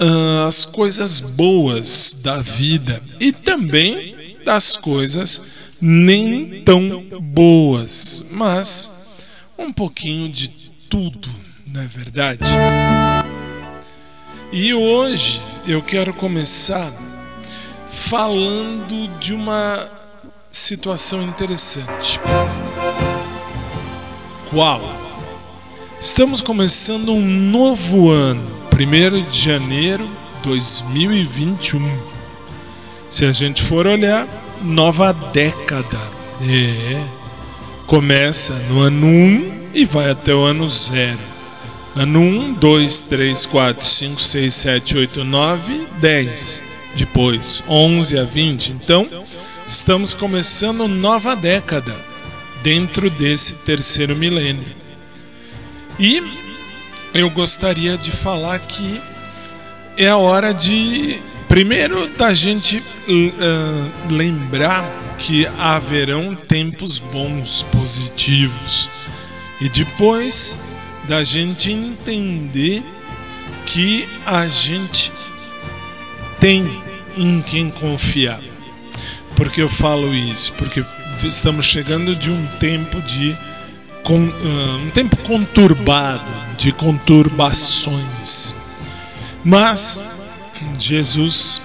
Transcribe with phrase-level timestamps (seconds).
[0.00, 9.08] uh, as coisas boas da vida e também das coisas nem tão boas, mas
[9.58, 10.48] um pouquinho de
[10.88, 11.28] tudo,
[11.66, 12.46] não é verdade?
[14.52, 16.92] E hoje eu quero começar
[17.90, 19.88] falando de uma
[20.50, 22.20] situação interessante.
[24.50, 24.82] Qual?
[25.98, 28.46] Estamos começando um novo ano,
[28.78, 30.06] 1 de janeiro
[30.42, 31.98] de 2021.
[33.08, 34.28] Se a gente for olhar,
[34.62, 35.98] nova década.
[36.42, 37.02] É.
[37.86, 41.31] Começa no ano 1 e vai até o ano 0.
[41.94, 46.64] Ano 1, 2, 3, 4, 5, 6, 7, 8, 9, 10.
[46.96, 48.72] Depois, 11 a 20.
[48.72, 49.06] Então,
[49.66, 51.94] estamos começando nova década
[52.62, 54.64] dentro desse terceiro milênio.
[55.98, 56.22] E
[57.12, 58.98] eu gostaria de falar que
[59.98, 68.88] é a hora de, primeiro, da gente uh, lembrar que haverão tempos bons, positivos.
[69.60, 70.71] E depois
[71.08, 72.82] da gente entender
[73.66, 75.12] que a gente
[76.40, 76.82] tem
[77.16, 78.40] em quem confiar.
[79.36, 80.52] Porque eu falo isso?
[80.54, 80.84] Porque
[81.24, 83.36] estamos chegando de um tempo de
[84.10, 86.24] um tempo conturbado,
[86.56, 88.54] de conturbações.
[89.44, 90.18] Mas
[90.76, 91.62] Jesus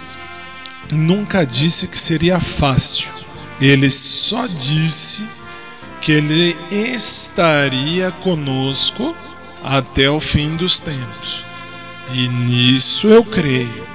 [0.91, 3.09] nunca disse que seria fácil.
[3.59, 5.23] Ele só disse
[6.07, 9.13] que ele estaria conosco
[9.61, 11.45] até o fim dos tempos.
[12.13, 13.85] E nisso eu creio.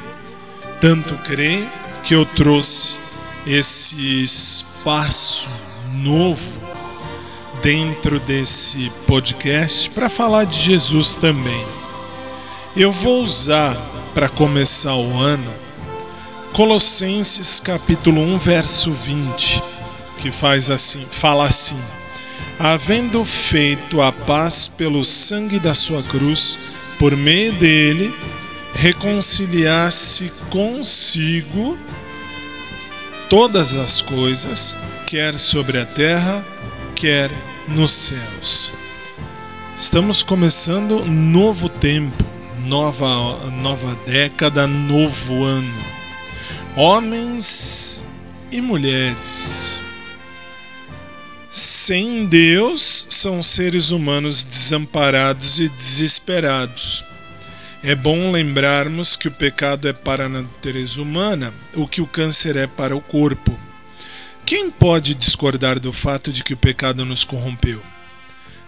[0.79, 1.73] Tanto creio
[2.03, 2.99] que eu trouxe
[3.47, 5.49] esse espaço
[6.03, 6.43] novo
[7.63, 11.65] dentro desse podcast para falar de Jesus também.
[12.77, 13.75] Eu vou usar
[14.13, 15.51] para começar o ano
[16.53, 19.63] Colossenses capítulo 1 verso 20,
[20.19, 22.02] que faz assim, fala assim:
[22.63, 28.15] havendo feito a paz pelo sangue da sua cruz, por meio dele,
[28.73, 31.77] reconciliasse consigo
[33.29, 34.77] todas as coisas,
[35.09, 36.47] quer sobre a terra,
[36.95, 37.33] quer
[37.67, 38.73] nos céus.
[39.77, 42.25] Estamos começando novo tempo,
[42.65, 45.85] nova, nova década, novo ano.
[46.77, 48.05] Homens
[48.53, 49.82] e mulheres
[51.53, 57.05] sem Deus, são seres humanos desamparados e desesperados.
[57.83, 62.57] É bom lembrarmos que o pecado é para a natureza humana o que o câncer
[62.57, 63.61] é para o corpo.
[64.47, 67.83] Quem pode discordar do fato de que o pecado nos corrompeu?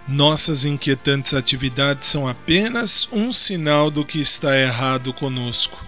[0.06, 5.82] Nossas inquietantes atividades são apenas um sinal do que está errado conosco.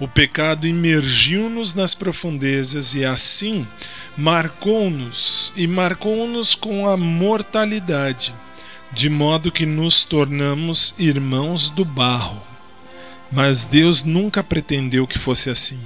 [0.00, 3.66] O pecado imergiu-nos nas profundezas e assim
[4.16, 8.32] marcou-nos e marcou-nos com a mortalidade,
[8.92, 12.40] de modo que nos tornamos irmãos do barro.
[13.30, 15.80] Mas Deus nunca pretendeu que fosse assim.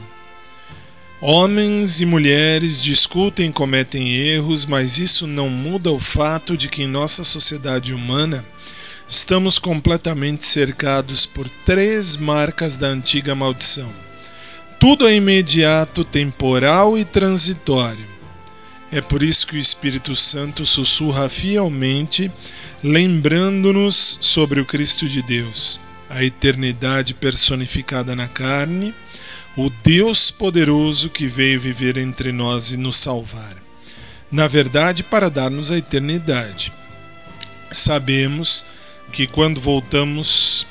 [1.19, 6.82] Homens e mulheres discutem e cometem erros, mas isso não muda o fato de que
[6.82, 8.44] em nossa sociedade humana
[9.12, 13.93] estamos completamente cercados por três marcas da antiga maldição.
[14.81, 18.06] Tudo é imediato, temporal e transitório.
[18.91, 22.32] É por isso que o Espírito Santo sussurra fielmente,
[22.82, 28.94] lembrando-nos sobre o Cristo de Deus, a eternidade personificada na carne,
[29.55, 33.56] o Deus poderoso que veio viver entre nós e nos salvar.
[34.31, 36.72] na verdade, para dar-nos a eternidade.
[37.70, 38.65] Sabemos
[39.12, 40.66] que quando voltamos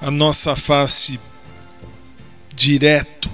[0.00, 1.20] a nossa face
[2.54, 3.30] direto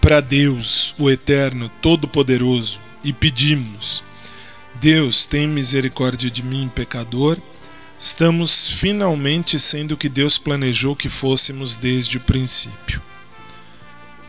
[0.00, 4.04] para Deus, o Eterno, Todo-Poderoso, e pedimos:
[4.74, 7.38] Deus, tem misericórdia de mim, pecador.
[7.98, 13.00] Estamos finalmente sendo o que Deus planejou que fôssemos desde o princípio.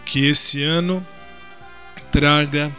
[0.06, 1.06] Que esse ano
[2.12, 2.72] traga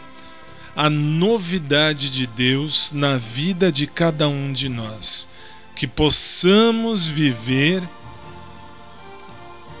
[0.73, 5.27] a novidade de Deus na vida de cada um de nós.
[5.75, 7.83] Que possamos viver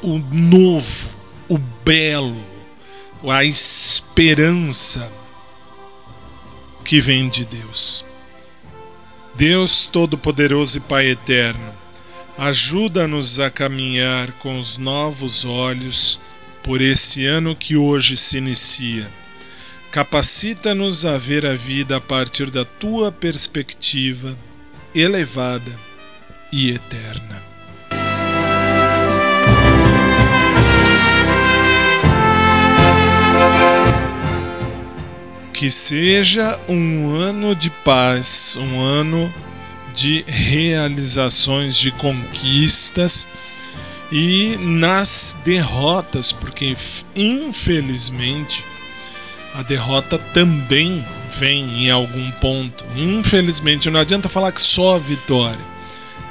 [0.01, 1.09] o novo,
[1.47, 2.43] o belo,
[3.27, 5.11] a esperança
[6.83, 8.05] que vem de Deus.
[9.33, 11.73] Deus Todo-Poderoso e Pai Eterno,
[12.37, 16.19] ajuda-nos a caminhar com os novos olhos
[16.61, 19.09] por esse ano que hoje se inicia.
[19.91, 24.37] Capacita-nos a ver a vida a partir da tua perspectiva
[24.93, 25.84] elevada
[26.55, 27.43] e eterna.
[35.51, 39.33] que seja um ano de paz, um ano
[39.93, 43.25] de realizações, de conquistas
[44.11, 46.75] e nas derrotas, porque
[47.15, 48.65] infelizmente
[49.53, 51.05] a derrota também
[51.39, 52.85] vem em algum ponto.
[52.95, 55.74] Infelizmente, não adianta falar que só a vitória.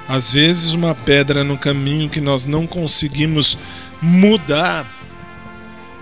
[0.08, 3.58] Às vezes, uma pedra no caminho que nós não conseguimos
[4.02, 4.86] mudar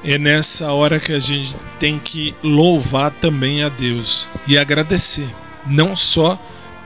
[0.04, 5.28] é nessa hora que a gente tem que louvar também a Deus e agradecer,
[5.64, 6.38] não só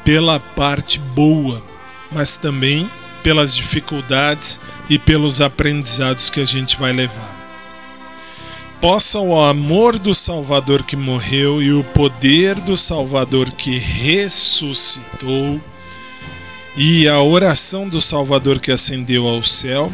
[0.04, 1.62] pela parte boa,
[2.12, 2.90] mas também
[3.22, 7.34] pelas dificuldades e pelos aprendizados que a gente vai levar.
[8.80, 15.60] Possa o amor do Salvador que morreu e o poder do Salvador que ressuscitou
[16.76, 19.90] e a oração do Salvador que ascendeu ao céu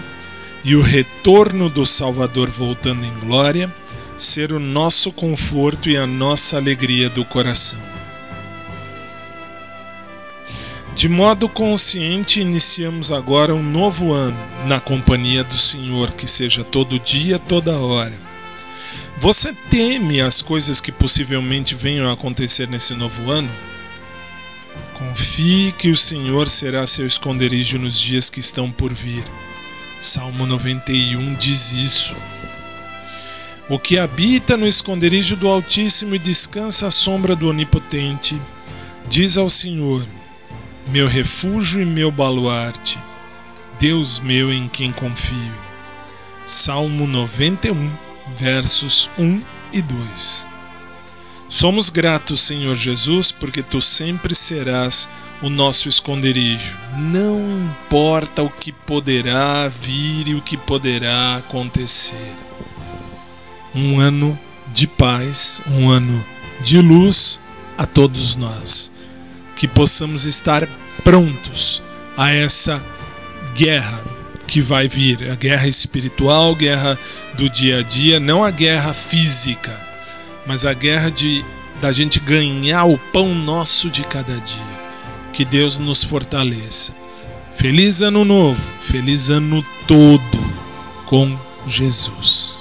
[0.64, 3.72] e o retorno do Salvador voltando em glória
[4.16, 7.78] ser o nosso conforto e a nossa alegria do coração.
[10.94, 14.36] De modo consciente, iniciamos agora um novo ano
[14.66, 18.12] na companhia do Senhor, que seja todo dia, toda hora.
[19.18, 23.50] Você teme as coisas que possivelmente venham a acontecer nesse novo ano?
[25.02, 29.24] Confie que o Senhor será seu esconderijo nos dias que estão por vir.
[30.00, 32.14] Salmo 91 diz isso.
[33.68, 38.40] O que habita no esconderijo do Altíssimo e descansa à sombra do Onipotente,
[39.08, 40.06] diz ao Senhor:
[40.86, 42.96] Meu refúgio e meu baluarte,
[43.80, 45.54] Deus meu em quem confio.
[46.46, 47.90] Salmo 91,
[48.38, 49.42] versos 1
[49.72, 50.51] e 2.
[51.52, 55.06] Somos gratos, Senhor Jesus, porque tu sempre serás
[55.42, 56.78] o nosso esconderijo.
[56.96, 62.32] Não importa o que poderá vir e o que poderá acontecer.
[63.74, 64.36] Um ano
[64.72, 66.24] de paz, um ano
[66.62, 67.38] de luz
[67.76, 68.90] a todos nós.
[69.54, 70.66] Que possamos estar
[71.04, 71.82] prontos
[72.16, 72.82] a essa
[73.54, 74.02] guerra
[74.46, 76.98] que vai vir, a guerra espiritual, guerra
[77.34, 79.91] do dia a dia, não a guerra física
[80.46, 81.44] mas a guerra de
[81.80, 84.82] da gente ganhar o pão nosso de cada dia.
[85.32, 86.94] Que Deus nos fortaleça.
[87.56, 90.38] Feliz ano novo, feliz ano todo
[91.06, 92.51] com Jesus.